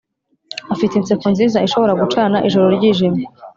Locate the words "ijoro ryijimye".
2.47-3.25